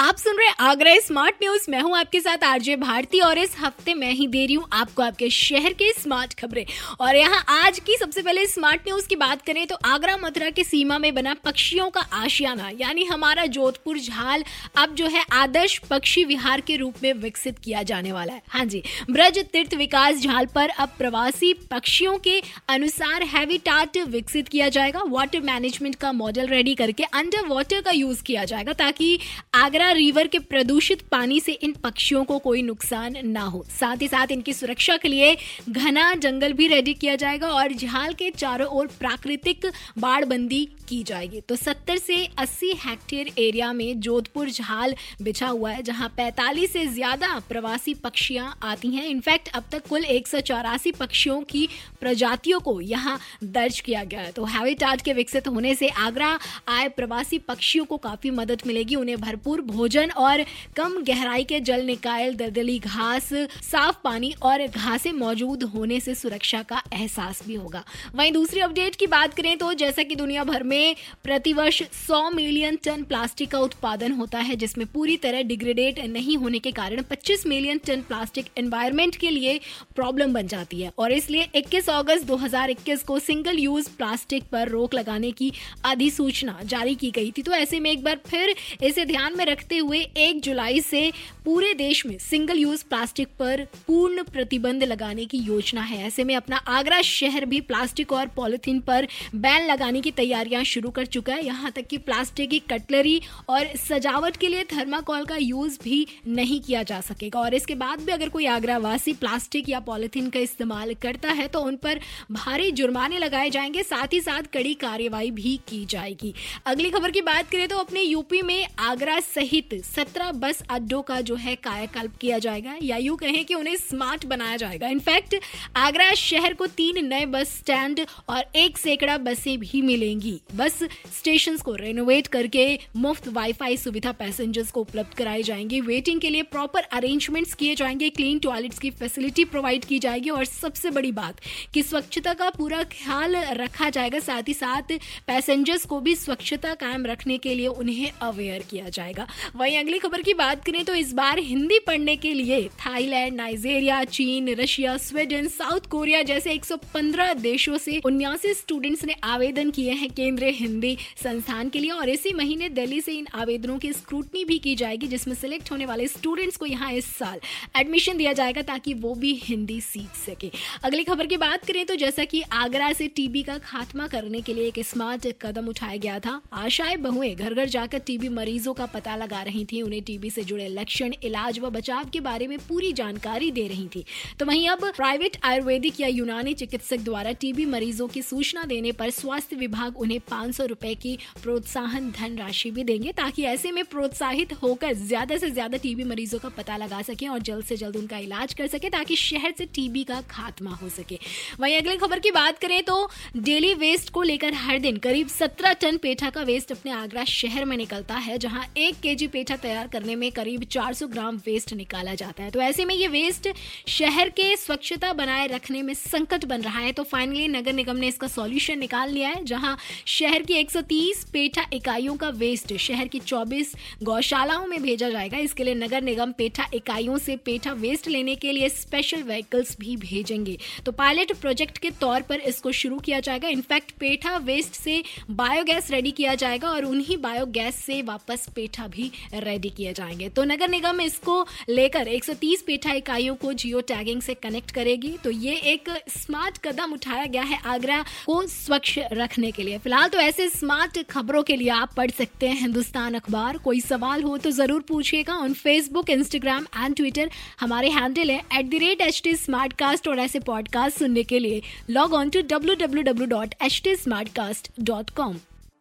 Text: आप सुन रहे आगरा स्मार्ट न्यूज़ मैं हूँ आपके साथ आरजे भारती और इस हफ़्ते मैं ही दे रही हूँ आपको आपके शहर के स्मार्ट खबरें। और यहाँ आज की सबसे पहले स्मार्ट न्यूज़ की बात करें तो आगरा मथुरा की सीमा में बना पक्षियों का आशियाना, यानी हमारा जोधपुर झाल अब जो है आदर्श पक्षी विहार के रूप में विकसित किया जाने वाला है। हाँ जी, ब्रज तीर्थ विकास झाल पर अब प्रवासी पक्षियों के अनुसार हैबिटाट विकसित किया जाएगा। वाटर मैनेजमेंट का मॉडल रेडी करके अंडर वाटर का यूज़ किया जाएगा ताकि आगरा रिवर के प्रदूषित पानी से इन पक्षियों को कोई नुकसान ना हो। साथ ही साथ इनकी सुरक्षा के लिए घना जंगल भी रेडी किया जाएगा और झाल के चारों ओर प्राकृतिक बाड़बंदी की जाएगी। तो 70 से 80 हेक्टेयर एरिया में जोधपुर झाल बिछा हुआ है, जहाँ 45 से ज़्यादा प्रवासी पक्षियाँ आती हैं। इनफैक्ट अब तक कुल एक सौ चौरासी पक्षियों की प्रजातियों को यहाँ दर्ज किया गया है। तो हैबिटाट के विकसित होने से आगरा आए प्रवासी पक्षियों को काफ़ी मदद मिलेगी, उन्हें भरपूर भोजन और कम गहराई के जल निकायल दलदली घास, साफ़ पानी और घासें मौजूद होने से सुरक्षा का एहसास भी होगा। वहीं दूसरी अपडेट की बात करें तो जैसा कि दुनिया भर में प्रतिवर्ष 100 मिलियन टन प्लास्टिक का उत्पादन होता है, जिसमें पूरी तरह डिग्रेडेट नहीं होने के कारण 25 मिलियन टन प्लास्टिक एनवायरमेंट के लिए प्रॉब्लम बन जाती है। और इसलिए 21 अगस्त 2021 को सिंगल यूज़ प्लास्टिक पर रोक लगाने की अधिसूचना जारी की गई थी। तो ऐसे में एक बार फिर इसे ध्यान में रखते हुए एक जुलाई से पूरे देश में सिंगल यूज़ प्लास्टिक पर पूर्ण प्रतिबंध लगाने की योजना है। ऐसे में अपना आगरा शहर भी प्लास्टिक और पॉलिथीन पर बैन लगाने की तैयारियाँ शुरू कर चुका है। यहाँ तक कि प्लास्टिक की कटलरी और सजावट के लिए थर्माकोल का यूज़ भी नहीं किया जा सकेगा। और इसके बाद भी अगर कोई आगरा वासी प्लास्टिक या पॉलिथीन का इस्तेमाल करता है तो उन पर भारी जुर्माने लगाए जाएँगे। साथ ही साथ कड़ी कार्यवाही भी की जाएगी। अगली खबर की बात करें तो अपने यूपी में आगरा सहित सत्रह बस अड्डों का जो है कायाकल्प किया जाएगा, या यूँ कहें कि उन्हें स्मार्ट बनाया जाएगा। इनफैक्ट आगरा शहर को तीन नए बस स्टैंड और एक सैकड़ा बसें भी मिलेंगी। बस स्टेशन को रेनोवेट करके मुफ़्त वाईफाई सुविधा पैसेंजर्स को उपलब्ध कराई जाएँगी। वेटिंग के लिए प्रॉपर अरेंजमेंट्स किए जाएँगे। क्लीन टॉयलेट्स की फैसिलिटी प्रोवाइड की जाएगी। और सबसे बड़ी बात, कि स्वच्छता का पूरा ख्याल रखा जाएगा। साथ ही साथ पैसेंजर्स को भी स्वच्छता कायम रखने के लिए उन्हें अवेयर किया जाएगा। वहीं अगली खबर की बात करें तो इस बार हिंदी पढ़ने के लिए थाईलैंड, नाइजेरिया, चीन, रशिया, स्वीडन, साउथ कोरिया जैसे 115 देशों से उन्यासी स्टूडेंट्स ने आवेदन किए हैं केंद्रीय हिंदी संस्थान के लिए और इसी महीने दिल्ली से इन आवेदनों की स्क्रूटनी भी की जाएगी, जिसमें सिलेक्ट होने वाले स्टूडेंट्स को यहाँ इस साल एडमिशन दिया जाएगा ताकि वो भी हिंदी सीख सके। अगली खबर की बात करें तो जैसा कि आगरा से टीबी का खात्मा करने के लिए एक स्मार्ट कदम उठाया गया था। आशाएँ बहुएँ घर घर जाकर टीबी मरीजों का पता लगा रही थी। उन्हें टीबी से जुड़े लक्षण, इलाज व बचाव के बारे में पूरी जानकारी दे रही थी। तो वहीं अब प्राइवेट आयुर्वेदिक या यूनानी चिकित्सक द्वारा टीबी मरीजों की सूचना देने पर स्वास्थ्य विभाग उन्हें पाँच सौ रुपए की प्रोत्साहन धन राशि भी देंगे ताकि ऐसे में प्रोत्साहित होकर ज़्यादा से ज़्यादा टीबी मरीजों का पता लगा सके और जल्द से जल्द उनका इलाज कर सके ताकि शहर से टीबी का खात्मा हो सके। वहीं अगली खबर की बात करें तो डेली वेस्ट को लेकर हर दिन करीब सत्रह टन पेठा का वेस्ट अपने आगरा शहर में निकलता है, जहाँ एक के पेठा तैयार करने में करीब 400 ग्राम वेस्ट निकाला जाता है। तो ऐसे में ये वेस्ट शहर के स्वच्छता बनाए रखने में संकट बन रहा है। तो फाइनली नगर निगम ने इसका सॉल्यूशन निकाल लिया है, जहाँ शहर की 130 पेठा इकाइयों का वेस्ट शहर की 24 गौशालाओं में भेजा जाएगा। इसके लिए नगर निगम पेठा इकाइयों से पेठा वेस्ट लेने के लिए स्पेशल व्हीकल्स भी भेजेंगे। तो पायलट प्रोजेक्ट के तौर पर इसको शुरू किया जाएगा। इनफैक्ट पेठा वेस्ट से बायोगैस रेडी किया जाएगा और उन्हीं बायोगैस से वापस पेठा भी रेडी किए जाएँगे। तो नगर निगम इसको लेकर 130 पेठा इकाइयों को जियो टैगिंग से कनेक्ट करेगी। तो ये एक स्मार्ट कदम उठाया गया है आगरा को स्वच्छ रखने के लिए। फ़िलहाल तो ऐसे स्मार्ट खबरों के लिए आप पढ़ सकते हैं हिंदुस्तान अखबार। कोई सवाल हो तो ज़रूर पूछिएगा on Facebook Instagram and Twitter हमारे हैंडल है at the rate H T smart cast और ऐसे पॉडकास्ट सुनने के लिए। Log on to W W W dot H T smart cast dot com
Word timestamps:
आप 0.00 0.16
सुन 0.16 0.36
रहे 0.36 0.50
आगरा 0.60 0.94
स्मार्ट 0.96 1.34
न्यूज़ 1.42 1.64
मैं 1.70 1.80
हूँ 1.82 1.96
आपके 1.96 2.20
साथ 2.20 2.44
आरजे 2.44 2.74
भारती 2.76 3.18
और 3.20 3.38
इस 3.38 3.56
हफ़्ते 3.60 3.94
मैं 3.94 4.12
ही 4.12 4.26
दे 4.26 4.44
रही 4.44 4.54
हूँ 4.54 4.66
आपको 4.72 5.02
आपके 5.02 5.28
शहर 5.30 5.72
के 5.72 5.90
स्मार्ट 5.92 6.34
खबरें। 6.34 6.64
और 7.00 7.16
यहाँ 7.16 7.42
आज 7.48 7.78
की 7.78 7.96
सबसे 7.96 8.22
पहले 8.22 8.46
स्मार्ट 8.46 8.86
न्यूज़ 8.86 9.08
की 9.08 9.16
बात 9.16 9.42
करें 9.46 9.66
तो 9.66 9.76
आगरा 9.86 10.16
मथुरा 10.16 10.48
की 10.50 10.64
सीमा 10.64 10.98
में 10.98 11.14
बना 11.14 11.34
पक्षियों 11.44 11.88
का 11.90 12.00
आशियाना, 12.00 12.70
यानी 12.80 13.04
हमारा 13.04 13.44
जोधपुर 13.48 13.98
झाल 13.98 14.44
अब 14.76 14.94
जो 14.94 15.06
है 15.06 15.24
आदर्श 15.32 15.76
पक्षी 15.90 16.24
विहार 16.24 16.60
के 16.60 16.76
रूप 16.76 17.02
में 17.02 17.12
विकसित 17.16 17.58
किया 17.58 17.82
जाने 17.82 18.12
वाला 18.12 18.32
है। 18.32 18.42
हाँ 18.48 18.64
जी, 18.64 18.82
ब्रज 19.10 19.38
तीर्थ 19.42 19.74
विकास 19.74 20.22
झाल 20.22 20.46
पर 20.54 20.68
अब 20.70 20.94
प्रवासी 20.98 21.52
पक्षियों 21.70 22.16
के 22.20 22.40
अनुसार 22.68 23.22
हैबिटाट 23.34 23.98
विकसित 24.08 24.48
किया 24.48 24.68
जाएगा। 24.70 25.02
वाटर 25.08 25.40
मैनेजमेंट 25.42 25.94
का 25.96 26.12
मॉडल 26.14 26.46
रेडी 26.48 26.74
करके 26.76 27.04
अंडर 27.04 27.46
वाटर 27.48 27.80
का 27.82 27.90
यूज़ 27.92 28.22
किया 28.22 28.44
जाएगा 28.46 28.72
ताकि 28.78 29.18
आगरा 29.56 29.88
रिवर 29.92 30.26
के 30.26 30.38
प्रदूषित 30.40 31.02
पानी 31.10 31.40
से 31.40 31.52
इन 31.52 31.72
पक्षियों 31.82 32.24
को 32.24 32.38
कोई 32.38 32.62
नुकसान 32.62 33.16
ना 33.24 33.42
हो। 33.42 33.64
साथ 33.70 34.02
ही 34.02 34.08
साथ 34.08 34.32
इनकी 34.32 34.52
सुरक्षा 34.52 34.96
के 34.96 35.08
लिए 35.08 35.36
घना 35.68 36.12
जंगल 36.16 36.52
भी 36.52 36.66
रेडी 36.66 36.94
किया 36.94 37.16
जाएगा 37.16 37.48
और 37.50 37.72
झाल 37.72 38.12
के 38.14 38.30
चारों 38.30 38.68
ओर 38.68 38.86
प्राकृतिक 38.98 39.66
बाड़बंदी 39.98 40.64
की 40.88 41.02
जाएगी। 41.02 41.40
तो 41.40 41.56
70 41.56 41.98
से 41.98 42.16
80 42.38 42.72
हेक्टेयर 42.78 43.30
एरिया 43.38 43.72
में 43.72 44.00
जोधपुर 44.00 44.50
झाल 44.50 44.94
बिछा 45.22 45.48
हुआ 45.48 45.70
है, 45.70 45.82
जहाँ 45.82 46.08
45 46.18 46.72
से 46.72 46.86
ज़्यादा 46.86 47.38
प्रवासी 47.48 47.94
पक्षियाँ 47.94 48.58
आती 48.62 48.88
हैं। 48.88 49.06
इनफैक्ट 49.06 49.48
अब 49.48 49.64
तक 49.72 49.86
कुल 49.88 50.04
एक 50.06 50.28
सौ 50.28 50.40
चौरासी 50.42 50.92
पक्षियों 50.92 51.40
की 51.42 51.68
प्रजातियों 52.00 52.60
को 52.60 52.80
यहाँ 52.80 53.18
दर्ज 53.44 53.80
किया 53.80 54.04
गया 54.04 54.20
है। 54.20 54.32
तो 54.32 54.44
हैबिटाट 54.46 55.02
के 55.02 55.12
विकसित 55.12 55.48
होने 55.48 55.74
से 55.74 55.88
आगरा 55.88 56.38
आए 56.68 56.88
प्रवासी 56.90 57.38
पक्षियों 57.40 57.84
को 57.84 57.96
काफ़ी 57.98 58.30
मदद 58.32 58.62
मिलेगी, 58.66 58.94
उन्हें 58.94 59.20
भरपूर 59.20 59.60
भोजन 59.80 60.10
और 60.18 60.42
कम 60.76 60.94
गहराई 61.02 61.44
के 61.44 61.58
जल 61.60 61.84
निकायल 61.84 62.34
दलदली 62.34 62.78
घास, 62.78 63.28
साफ़ 63.62 63.96
पानी 64.04 64.32
और 64.42 64.66
घासें 64.66 65.12
मौजूद 65.12 65.62
होने 65.74 66.00
से 66.00 66.14
सुरक्षा 66.14 66.62
का 66.62 66.82
एहसास 66.92 67.42
भी 67.46 67.54
होगा। 67.54 67.82
वहीं 68.14 68.32
दूसरी 68.32 68.60
अपडेट 68.60 68.96
की 68.96 69.06
बात 69.06 69.34
करें 69.34 69.56
तो 69.58 69.72
जैसा 69.74 70.02
कि 70.02 70.16
दुनिया 70.16 70.44
भर 70.44 70.62
में 70.62 70.96
प्रतिवर्ष 71.24 71.82
100 71.82 72.18
मिलियन 72.30 72.76
टन 72.84 73.02
प्लास्टिक 73.04 73.50
का 73.50 73.58
उत्पादन 73.60 74.12
होता 74.12 74.38
है, 74.38 74.56
जिसमें 74.56 74.86
पूरी 74.86 75.16
तरह 75.16 75.42
डिग्रेडेट 75.44 75.98
नहीं 76.08 76.36
होने 76.36 76.58
के 76.58 76.72
कारण 76.72 77.02
25 77.10 77.46
मिलियन 77.46 77.78
टन 77.86 78.02
प्लास्टिक 78.02 78.50
एनवायरमेंट 78.58 79.16
के 79.16 79.30
लिए 79.30 79.58
प्रॉब्लम 79.94 80.34
बन 80.34 80.46
जाती 80.46 80.82
है। 80.82 80.92
और 80.98 81.12
इसलिए 81.12 81.48
21 81.54 81.88
अगस्त 81.90 82.26
2021 82.26 83.02
को 83.02 83.18
सिंगल 83.20 83.58
यूज़ 83.58 83.88
प्लास्टिक 83.98 84.44
पर 84.52 84.68
रोक 84.68 84.94
लगाने 84.94 85.30
की 85.32 85.52
अधिसूचना 85.86 86.58
जारी 86.66 86.94
की 86.96 87.10
गई 87.12 87.32
थी। 87.38 87.42
तो 87.42 87.52
ऐसे 87.54 87.80
में 87.80 87.90
एक 87.90 88.04
बार 88.04 88.20
फिर 88.26 88.54
इसे 88.82 89.04
ध्यान 89.06 89.36
में 89.38 89.44
रखते 89.46 89.68
हुए 89.78 89.98
एक 90.16 90.40
जुलाई 90.40 90.80
से 90.80 91.12
पूरे 91.44 91.72
देश 91.74 92.04
में 92.06 92.16
सिंगल 92.18 92.58
यूज़ 92.58 92.84
प्लास्टिक 92.84 93.28
पर 93.38 93.66
पूर्ण 93.86 94.22
प्रतिबंध 94.22 94.84
लगाने 94.84 95.24
की 95.24 95.38
योजना 95.38 95.82
है। 95.82 96.06
ऐसे 96.06 96.24
में 96.24 96.34
अपना 96.36 96.56
आगरा 96.56 97.00
शहर 97.02 97.44
भी 97.44 97.60
प्लास्टिक 97.60 98.12
और 98.12 98.26
पॉलिथीन 98.26 98.80
पर 98.80 99.08
बैन 99.34 99.66
लगाने 99.66 100.00
की 100.00 100.10
तैयारियाँ 100.10 100.62
शुरू 100.64 100.90
कर 100.90 101.06
चुका 101.06 101.34
है। 101.34 101.44
यहाँ 101.44 101.70
तक 101.70 101.86
कि 101.86 101.98
प्लास्टिक 101.98 102.50
की 102.50 102.58
कटलरी 102.58 103.20
और 103.48 103.66
सजावट 103.76 104.36
के 104.36 104.48
लिए 104.48 104.64
थर्माकोल 104.64 105.24
का 105.24 105.36
यूज़ 105.36 105.78
भी 105.84 106.06
नहीं 106.28 106.60
किया 106.60 106.82
जा 106.82 107.00
सकेगा। 107.00 107.40
और 107.40 107.54
इसके 107.54 107.74
बाद 107.74 108.00
भी 108.00 108.12
अगर 108.12 108.28
कोई 108.28 108.46
आगरा 108.46 108.78
वासी 108.78 109.12
प्लास्टिक 109.12 109.68
या 109.68 109.80
पॉलिथीन 109.80 110.30
का 110.30 110.40
इस्तेमाल 110.40 110.94
करता 110.94 111.32
है 111.32 111.46
तो 111.48 111.60
उन 111.60 111.76
पर 111.76 112.00
भारी 112.32 112.70
जुर्माने 112.72 113.18
लगाए 113.18 113.50
जाएँगे। 113.50 113.82
साथ 113.82 114.12
ही 114.12 114.20
साथ 114.20 114.42
कड़ी 114.54 114.74
कार्यवाही 114.74 115.30
भी 115.30 115.56
की 115.68 115.84
जाएगी। 115.86 116.34
अगली 116.66 116.90
खबर 116.90 117.10
की 117.10 117.20
बात 117.22 117.50
करें 117.50 117.68
तो 117.68 117.78
अपने 117.78 118.02
यूपी 118.02 118.42
में 118.42 118.66
आगरा 118.78 119.18
सहित 119.20 119.48
सत्रह 119.52 120.30
बस 120.32 120.62
अड्डों 120.70 121.00
का 121.02 121.20
जो 121.20 121.34
है 121.34 121.54
कायाकल्प 121.56 122.16
किया 122.16 122.38
जाएगा, 122.38 122.74
या 122.82 122.96
यूँ 122.96 123.16
कहें 123.16 123.44
कि 123.44 123.54
उन्हें 123.54 123.76
स्मार्ट 123.76 124.26
बनाया 124.26 124.56
जाएगा। 124.56 124.88
इनफैक्ट 124.88 125.34
आगरा 125.76 126.12
शहर 126.14 126.54
को 126.54 126.66
तीन 126.66 127.04
नए 127.06 127.26
बस 127.26 127.56
स्टैंड 127.56 128.00
और 128.28 128.44
एक 128.56 128.78
सैकड़ा 128.78 129.16
बसें 129.18 129.58
भी 129.58 129.82
मिलेंगी। 129.82 130.40
बस 130.54 130.78
स्टेशन 131.18 131.56
को 131.56 131.74
रेनोवेट 131.74 132.26
करके 132.26 132.78
मुफ़्त 132.96 133.28
वाईफाई 133.28 133.76
सुविधा 133.76 134.12
पैसेंजर्स 134.12 134.70
को 134.70 134.80
उपलब्ध 134.80 135.14
कराई 135.14 135.42
जाएँगी। 135.42 135.80
वेटिंग 135.80 136.20
के 136.20 136.30
लिए 136.30 136.42
प्रॉपर 136.42 136.82
अरेंजमेंट्स 136.82 137.54
किए 137.54 137.74
जाएँगे। 137.74 138.10
क्लीन 138.10 138.38
टॉयलेट्स 138.38 138.78
की 138.78 138.90
फैसिलिटी 138.90 139.44
प्रोवाइड 139.44 139.84
की 139.84 139.98
जाएगी। 139.98 140.30
और 140.30 140.44
सबसे 140.44 140.90
बड़ी 140.90 141.12
बात, 141.12 141.40
कि 141.74 141.82
स्वच्छता 141.82 142.34
का 142.34 142.50
पूरा 142.50 142.82
ख्याल 142.84 143.36
रखा 143.36 143.90
जाएगा। 143.90 144.18
साथ 144.18 144.48
ही 144.48 144.54
साथ 144.54 144.92
पैसेंजर्स 145.26 145.84
को 145.84 146.00
भी 146.00 146.14
स्वच्छता 146.16 146.74
कायम 146.74 147.06
रखने 147.06 147.38
के 147.38 147.54
लिए 147.54 147.66
उन्हें 147.66 148.10
अवेयर 148.12 148.62
किया 148.62 148.88
जाएगा। 148.88 149.26
वहीं 149.56 149.78
अगली 149.78 149.98
खबर 149.98 150.22
की 150.22 150.34
बात 150.34 150.64
करें 150.64 150.84
तो 150.84 150.94
इस 150.94 151.12
बार 151.12 151.38
हिंदी 151.40 151.78
पढ़ने 151.78 152.16
के 152.16 152.32
लिए 152.34 152.62
थाईलैंड, 152.80 153.36
नाइजेरिया, 153.36 154.02
चीन, 154.04 154.48
रशिया, 154.54 154.96
स्वीडन, 154.98 155.48
साउथ 155.48 155.86
कोरिया 155.90 156.22
जैसे 156.22 156.54
115 156.54 157.34
देशों 157.36 157.78
से 157.78 158.00
उन्यासी 158.04 158.54
स्टूडेंट्स 158.54 159.04
ने 159.04 159.14
आवेदन 159.24 159.70
किए 159.70 159.92
हैं 159.92 160.10
केंद्रीय 160.10 160.50
हिंदी 160.50 160.96
संस्थान 161.22 161.68
के 161.68 161.78
लिए 161.78 161.90
और 161.90 162.08
इसी 162.08 162.32
महीने 162.32 162.68
दिल्ली 162.70 163.00
से 163.00 163.12
इन 163.12 163.26
आवेदनों 163.34 163.78
की 163.78 163.92
स्क्रूटनी 163.92 164.44
भी 164.44 164.58
की 164.58 164.74
जाएगी, 164.74 165.06
जिसमें 165.06 165.34
सिलेक्ट 165.34 165.70
होने 165.70 165.86
वाले 165.86 166.06
स्टूडेंट्स 166.08 166.56
को 166.56 166.66
यहाँ 166.66 166.92
इस 166.92 167.06
साल 167.16 167.40
एडमिशन 167.76 168.16
दिया 168.16 168.32
जाएगा 168.32 168.62
ताकि 168.62 168.94
वो 168.94 169.14
भी 169.14 169.32
हिंदी 169.44 169.80
सीख 169.80 170.16
सके। 170.16 170.50
अगली 170.84 171.04
खबर 171.04 171.26
की 171.26 171.36
बात 171.36 171.64
करें 171.64 171.84
तो 171.86 171.96
जैसा 171.96 172.24
कि 172.24 172.42
आगरा 172.42 172.92
से 172.92 173.06
टीबी 173.08 173.42
का 173.42 173.58
खात्मा 173.58 174.06
करने 174.06 174.40
के 174.40 174.54
लिए 174.54 174.68
एक 174.68 174.78
स्मार्ट 174.84 175.26
कदम 175.42 175.68
उठाया 175.68 175.96
गया 175.96 176.18
था। 176.18 176.40
आशाएँ 176.52 176.96
बहुएँ 176.96 177.34
घर 177.34 177.54
घर 177.54 177.68
जाकर 177.68 177.98
टीबी 177.98 178.28
मरीजों 178.28 178.74
का 178.74 178.86
पता 178.86 179.16
लगा 179.16 179.29
रही 179.38 179.64
थी। 179.64 179.80
उन्हें 179.82 180.02
टीबी 180.02 180.30
से 180.30 180.42
जुड़े 180.44 180.68
लक्षण, 180.70 181.12
इलाज 181.24 181.58
व 181.58 181.70
बचाव 181.70 182.08
के 182.12 182.20
बारे 182.20 182.46
में 182.46 182.58
पूरी 182.68 182.92
जानकारी 182.92 183.50
दे 183.50 183.66
रही 183.68 183.86
थी। 183.86 184.04
तो 184.38 184.46
वहीं 184.46 184.68
अब 184.68 184.84
प्राइवेट 184.96 185.36
आयुर्वेदिक 185.44 186.00
या 186.00 186.08
यूनानी 186.08 186.54
चिकित्सक 186.54 186.98
द्वारा 187.00 187.32
टीबी 187.34 187.64
मरीजों 187.66 188.08
की 188.08 188.22
सूचना 188.22 188.64
देने 188.64 188.92
पर 188.92 189.10
स्वास्थ्य 189.12 189.56
विभाग 189.56 189.98
उन्हें 189.98 190.18
पाँच 190.30 190.54
सौ 190.54 190.64
रुपए 190.66 190.94
की 190.96 191.16
प्रोत्साहन 191.42 192.10
धन 192.10 192.36
राशि 192.38 192.70
भी 192.70 192.84
देंगे 192.84 193.12
ताकि 193.12 193.42
ऐसे 193.44 193.72
में 193.72 193.84
प्रोत्साहित 193.86 194.52
होकर 194.62 194.92
ज़्यादा 194.96 195.36
से 195.36 195.50
ज़्यादा 195.50 195.78
टीबी 195.78 196.04
मरीजों 196.04 196.38
का 196.38 196.48
पता 196.56 196.76
लगा 196.76 197.02
सके 197.02 197.26
और 197.28 197.38
जल्द 197.40 197.64
से 197.64 197.76
जल्द 197.76 197.96
उनका 197.96 198.18
इलाज 198.18 198.54
कर 198.54 198.66
सके 198.66 198.88
ताकि 198.90 199.16
शहर 199.16 199.54
से 199.58 199.66
टीबी 199.66 200.04
का 200.04 200.20
खात्मा 200.30 200.70
हो 200.72 200.88
सके। 200.88 201.18
वहीं 201.60 201.76
अगली 201.76 201.96
खबर 201.96 202.18
की 202.18 202.30
बात 202.30 202.58
करें 202.58 202.82
तो 202.82 203.08
डेली 203.38 203.72
वेस्ट 203.76 204.10
को 204.10 204.22
लेकर 204.22 204.54
हर 204.56 204.78
दिन 204.80 204.96
करीब 204.98 205.28
सत्रह 205.30 205.72
टन 205.80 205.96
पेठा 205.98 206.30
का 206.30 206.42
वेस्ट 206.42 206.72
अपने 206.72 206.92
आगरा 206.92 207.24
शहर 207.26 207.64
में 207.64 207.76
निकलता 207.76 208.14
है, 208.16 208.38
जहाँ 208.38 208.64
एक 208.78 209.00
के 209.02 209.14
पेठा 209.26 209.56
तैयार 209.56 209.88
करने 209.88 210.14
में 210.16 210.30
करीब 210.32 210.64
400 210.64 211.06
ग्राम 211.06 211.36
वेस्ट 211.36 211.72
निकाला 211.72 212.14
जाता 212.14 212.42
है। 212.42 212.50
तो 212.50 212.60
ऐसे 212.60 212.84
में 212.84 212.94
ये 212.94 213.08
वेस्ट 213.08 213.48
शहर 213.88 214.28
के 214.28 214.56
स्वच्छता 214.56 215.12
बनाए 215.12 215.46
रखने 215.46 215.82
में 215.82 215.92
संकट 215.94 216.44
बन 216.44 216.62
रहा 216.62 216.78
है। 216.78 216.92
तो 216.92 217.02
फाइनली 217.02 217.48
नगर 217.48 217.72
निगम 217.72 217.96
ने 217.96 218.08
इसका 218.08 218.26
सॉल्यूशन 218.26 218.78
निकाल 218.78 219.10
लिया 219.10 219.28
है, 219.28 219.44
जहाँ 219.44 219.76
शहर 220.06 220.42
की 220.42 220.54
130 220.54 221.24
पेठा 221.32 221.66
इकाइयों 221.72 222.16
का 222.16 222.28
वेस्ट 222.28 222.76
शहर 222.76 223.08
की 223.08 223.20
24 223.20 223.74
गौशालाओं 224.02 224.66
में 224.66 224.80
भेजा 224.82 225.08
जाएगा। 225.10 225.38
इसके 225.38 225.64
लिए 225.64 225.74
नगर 225.74 226.02
निगम 226.02 226.32
पेठा 226.32 226.68
इकाइयों 226.74 227.18
से 227.18 227.36
पेठा 227.36 227.72
वेस्ट 227.72 228.08
लेने 228.08 228.34
के 228.34 228.52
लिए 228.52 228.68
स्पेशल 228.68 229.22
व्हीकल्स 229.22 229.76
भी 229.80 229.96
भेजेंगे। 229.96 230.58
तो 230.86 230.92
पायलट 230.92 231.32
प्रोजेक्ट 231.32 231.78
के 231.78 231.90
तौर 231.90 232.22
पर 232.22 232.40
इसको 232.40 232.72
शुरू 232.72 232.98
किया 232.98 233.20
जाएगा। 233.20 233.48
इनफैक्ट 233.48 233.90
पेठा 233.90 234.36
वेस्ट 234.36 234.74
से 234.74 235.02
बायोगैस 235.30 235.90
रेडी 235.90 236.10
किया 236.10 236.34
जाएगा 236.34 236.68
और 236.70 236.84
उन्हीं 236.84 237.16
बायोगैस 237.16 237.74
से 237.76 238.00
वापस 238.02 238.48
पेठा 238.56 238.86
भी 238.86 239.09
रेडी 239.34 239.70
किए 239.70 239.92
जाएँगे। 239.92 240.28
तो 240.28 240.44
नगर 240.44 240.68
निगम 240.68 241.00
इसको 241.00 241.44
लेकर 241.68 242.08
130 242.08 242.62
पेठा 242.62 242.92
इकाइयों 242.92 243.34
को 243.34 243.52
जियो 243.54 243.80
टैगिंग 243.88 244.22
से 244.22 244.34
कनेक्ट 244.36 244.70
करेगी। 244.70 245.16
तो 245.24 245.30
ये 245.30 245.54
एक 245.72 245.88
स्मार्ट 246.10 246.58
कदम 246.64 246.92
उठाया 246.92 247.26
गया 247.26 247.42
है 247.42 247.60
आगरा 247.66 248.00
को 248.26 248.42
स्वच्छ 248.48 248.98
रखने 249.12 249.50
के 249.50 249.62
लिए। 249.62 249.78
फ़िलहाल 249.78 250.08
तो 250.08 250.18
ऐसे 250.20 250.48
स्मार्ट 250.50 251.02
खबरों 251.10 251.42
के 251.42 251.56
लिए 251.56 251.68
आप 251.70 251.94
पढ़ 251.96 252.10
सकते 252.10 252.48
हैं 252.48 252.60
हिंदुस्तान 252.60 253.14
अखबार। 253.14 253.58
कोई 253.64 253.80
सवाल 253.80 254.22
हो 254.22 254.36
तो 254.38 254.50
ज़रूर 254.52 254.84
पूछिएगा 254.88 255.34
on 255.34 255.54
Facebook 255.54 256.10
Instagram 256.10 256.66
and 256.76 256.96
Twitter 256.96 257.30
हमारे 257.60 257.88
हैंडल 257.90 258.30
है 258.30 258.38
at 258.58 258.70
the 258.70 258.80
rate 258.80 259.00
H 259.00 259.20
T 259.24 259.34
smart 259.36 259.72
cast 259.78 260.08
और 260.08 260.18
ऐसे 260.20 260.40
पॉडकास्ट 260.42 260.98
सुनने 260.98 261.22
के 261.24 261.38
लिए। 261.38 261.62
Log 261.90 262.14
on 262.14 262.30
to 262.30 262.40
W 262.50 262.74
W 262.76 263.02
W 263.02 263.26
dot 263.28 263.54
H 263.62 263.80
T 263.84 263.94
smart 263.96 264.28
cast 264.34 264.70
dot 264.80 265.10
com 265.16 265.38